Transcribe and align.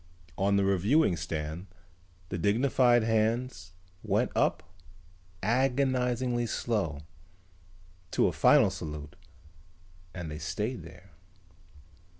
On 0.35 0.55
the 0.55 0.65
reviewing 0.65 1.15
stand 1.15 1.67
the 2.29 2.39
dignified 2.39 3.03
hands 3.03 3.73
went 4.01 4.31
up, 4.35 4.63
agonizingly 5.43 6.47
slow, 6.47 7.01
to 8.09 8.25
a 8.25 8.31
final 8.31 8.71
salute 8.71 9.15
and 10.11 10.31
they 10.31 10.39
stayed 10.39 10.81
there. 10.81 11.11